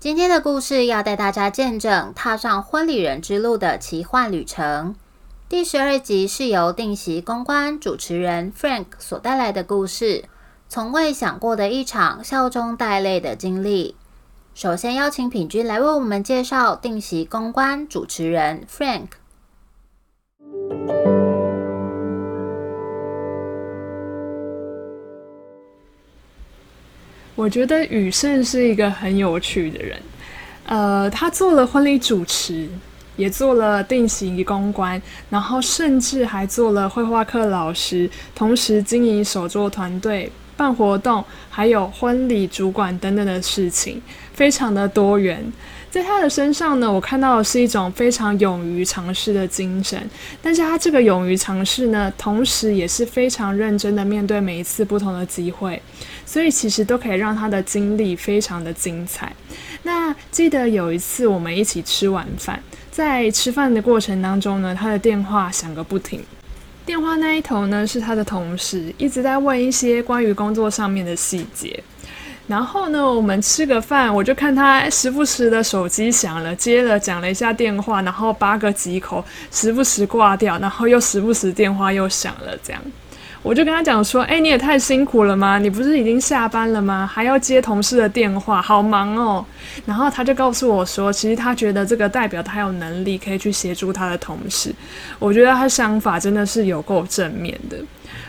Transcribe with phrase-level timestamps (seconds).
[0.00, 4.94] 今天的故事要带大家见证踏上婚礼人之路的奇幻旅程。
[5.48, 10.26] 第十二集是由定席公关主持人 Frank 所带来的故事，
[10.68, 13.96] 从未想过的一场笑中带泪的经历。
[14.54, 19.08] 首先邀请品君来为我们介绍定席公关主持人 Frank。
[27.38, 29.96] 我觉得雨盛是一个很有趣的人，
[30.66, 32.68] 呃，他做了婚礼主持，
[33.14, 44.02] 也做了定型公关，然后甚至还做了绘画课老师，同时经营手作团队、办活动，还有婚礼主管等等的事情，
[44.32, 45.40] 非常的多元。
[45.90, 49.98] 在他的身上呢，我看到的是一种非常勇于尝试的精神。
[50.42, 55.80] 但是他这个勇于尝试呢，同时也是非常认真的面对每一次不同的机会，
[56.26, 59.32] 所以其实都可以让他的经历非常的精彩。
[59.82, 66.22] 那记得有一次我们一起吃晚饭，在吃饭的过程当中呢，他的电话响个不停。
[66.84, 71.82] 电话那一头呢是他的同事，一直在问一些关于工作上面的细节。
[72.48, 82.82] 然后呢，我们吃个饭，我就看他时不时的手机响了，接了讲了一下电话，然后扒个几口，时不时挂掉，然后又时不时电话又响了，这样，
[83.42, 85.58] 我就跟他讲说，哎，你也太辛苦了吗？
[85.58, 87.08] 你不是已经下班了吗？
[87.10, 89.44] 还要接同事的电话，好忙哦。
[89.86, 94.74] 然后他就告诉我说，其实他觉得这个代表他有能力可以去协助他的同事，
[95.18, 97.76] 我觉得他想法真的是有够正面的。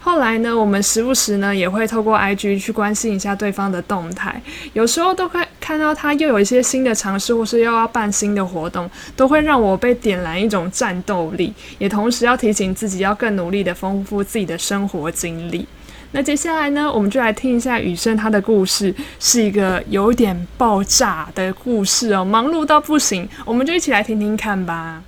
[0.00, 4.40] 后来呢，我们时不时呢也会透过 IG 去关心一下对方的动态，
[4.72, 15.66] 有时候都会看到他又有一些新的尝试，或是又要办新的活动，都会让我被点燃一种战斗力，也同时要提醒自己要更努力的丰富自己的生活经历。
[16.12, 25.02] 那接下来呢，我们就来听一下雨生他的故事，是一个有点爆炸的故事哦，忙碌到不行，我们就一起来听听看吧。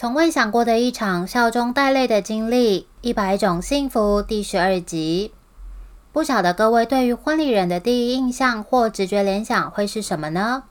[0.00, 5.30] 从未想过的一场笑中带泪的经历，一百种幸福第十二集。
[6.10, 10.62] 不晓得各位对于婚礼人的第一印象或直觉联想会是什么呢？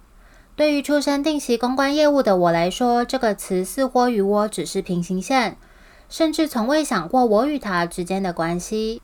[0.55, 5.57] 对于出身定席公关业务的我来说，这个词似乎与我只是平行线，
[6.09, 8.99] 甚至从未想过我与他之间的关系。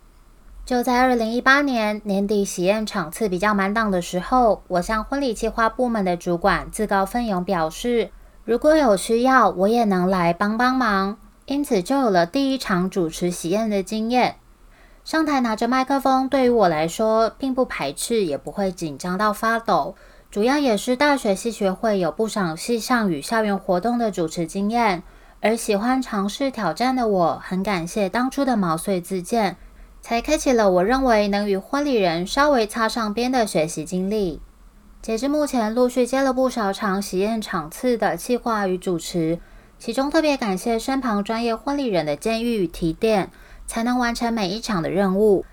[0.66, 8.10] 就在二零一八年年底喜宴场次比较满档的时候，我向婚礼计划部门的主管自告奋勇表示。
[8.46, 11.18] 如果有需要，我也能来帮帮忙，
[11.48, 14.36] 因此就有了第一场主持喜宴的经验。
[15.04, 19.96] 上台拿着麦克风，对于我来说并不排斥，也不会紧张到发抖。
[20.30, 25.02] 主要也是大学系学会有不少系上与校园活动的主持经验，
[25.42, 29.58] 而喜欢尝试挑战的我，很感谢当初的毛遂自荐，
[30.02, 34.40] 才开启了我认为能与婚礼人稍微擦上边的学习经历。
[35.06, 39.40] 截至目前，陆续接了不少场喜宴场次的企划与主持，
[39.78, 43.30] 其中特别感谢身旁专业婚礼人的建议与提点，
[43.68, 45.46] 才能完成每一场的任务。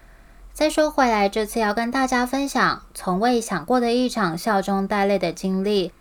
[0.55, 5.93] 再说回来，这次要跟大家分享从未想过的一场笑中带泪的经历，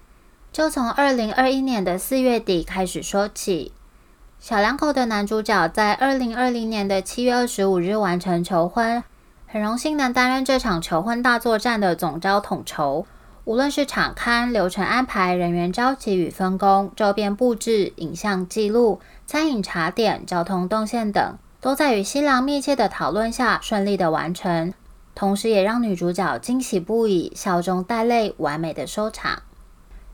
[0.54, 3.74] 就从二零二一年的四月底开始说起。
[4.40, 9.04] 小两口的男主角在二零二零年的七月二十五日完成求婚，
[9.46, 13.06] 很荣幸能担任这场求婚大作战的总招统筹。
[13.44, 24.74] 无论是场刊、流程安排、人员召集与分工、周边布置、影像记录、餐饮茶点、交通动线等，都在与新郎密切的讨论下顺利的完成，
[25.16, 29.42] 同时也让女主角惊喜不已，笑中带泪，完美的收场。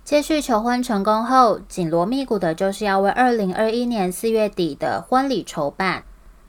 [0.06, 6.04] 接续求婚成功后，紧锣密鼓的就是要为二零二一年四月底的婚礼筹办。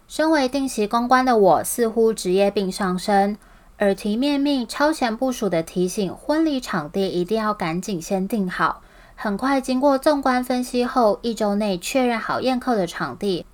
[0.06, 3.36] 身为定席公关的我，似乎职业病上升。
[3.80, 8.82] 耳提面命、超前部署的提醒，婚礼场地一定要赶紧先定好。
[9.14, 13.46] 很快，经过纵观分析后，一周内确认好宴客的场地。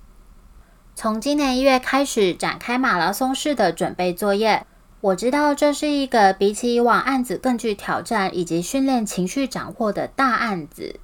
[0.95, 4.65] 从今年一月开始展开马拉松式的准备作业。
[5.01, 10.99] 我知道这是一个比起以往案子更具挑战以及训练情绪掌握的大案子。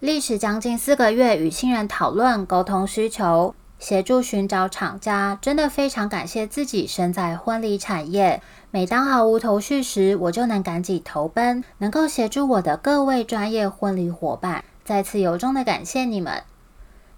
[0.00, 3.54] 历时将近四个月，与新人讨论、沟通需求。
[3.82, 8.40] 协助寻找厂家，真的非常感谢自己身在婚礼产业。
[8.70, 14.62] 每当毫无头绪时，我就能赶紧投奔，能够协助我的各位专业婚礼伙伴。
[14.84, 16.44] 再次由衷的感谢你们。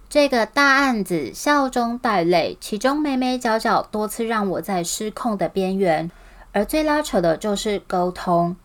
[0.09, 6.09] 这个大案子笑中带泪，其中眉眉角角多次让我在失控的边缘，
[6.51, 8.55] 而最拉扯的就是沟通，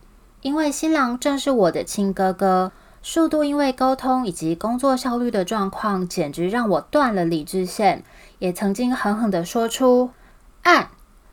[0.41, 2.71] 因为新郎正是我的亲哥哥，
[3.01, 8.03] 数度因为沟通以及工作效率的状况，简直让我断了理智线，
[8.37, 10.11] 也曾经狠狠的说出
[10.61, 10.89] ：“案，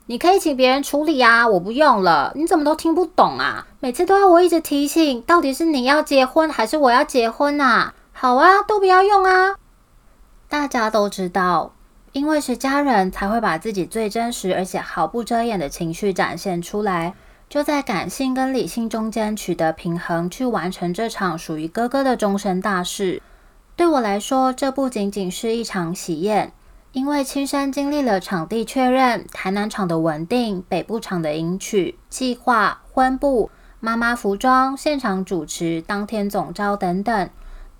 [0.07, 2.31] 你可以请别人处理啊，我不用了。
[2.35, 3.67] 你怎么都听不懂啊？
[3.79, 7.93] 每次都要我一直提醒，到底是你要结婚还是我要结婚啊？
[8.13, 9.55] 好啊，都不要用啊。”
[10.49, 11.73] 大家都知道，
[12.13, 17.13] 因为是家人，才会把自己最真实而且毫不遮掩的情绪展现出来，
[17.49, 23.23] 就在感性跟理性中间取得平衡，去完成这场属于哥哥的终身大事。
[23.75, 26.53] 对我来说，这不仅仅是一场喜宴，
[26.91, 33.49] 因为亲身经历了场地确认、台南场的稳定、北部场的迎娶计划、婚布、
[33.79, 37.29] 妈妈服装、现场主持、当天总招等等。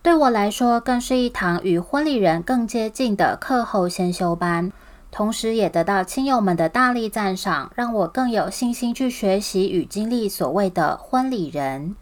[0.01, 4.71] 对我来说，更是一堂与婚礼人更接近的课后先修班，
[5.11, 11.95] 同时也得到亲友们的大力赞赏，让我更有信心去学习与经历所谓的婚礼人。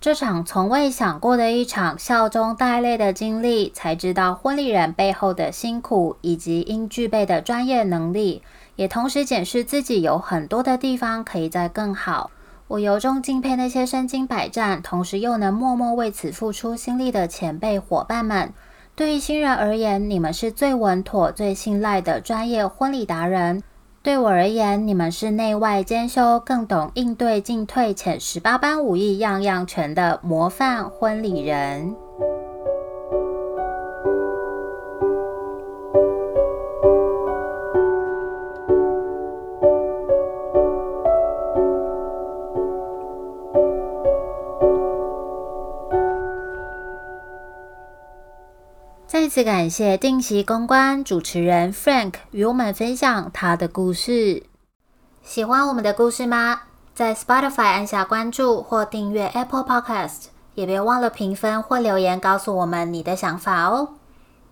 [0.00, 8.42] 这场从未想过的一场笑中带泪的经历，才知道婚礼人背后的辛苦以及应具备的专业能力，
[8.76, 12.30] 也同时检视自己有很多的地方可以再更好。
[12.68, 18.52] 我由衷敬佩那些身经百战，同时又能默默为此付出心力的前辈伙伴们。
[18.96, 23.58] 对于新人而言，你们是最稳妥、最信赖的专业婚礼达人；
[24.04, 31.96] 对我而言，你们是内外兼修、更懂应对进退且十八般武艺样样全的模范婚礼人。
[49.34, 54.44] 次感谢定席公关主持人 Frank 与我们分享他的故事。
[55.24, 56.60] 喜欢我们的故事吗？
[56.94, 63.94] 在 Spotify 按下关注或订阅 Apple Podcast，也别忘了评分或留言告诉我们你的想法哦。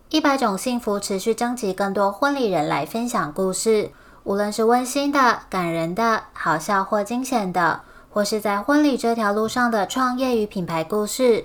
[0.09, 3.93] 一百种幸福持续征集更多婚礼人来分享故事，
[4.25, 11.45] 无论是温馨的、感人的、好笑或惊险的，或是在婚礼这条路上的创业与品牌故事。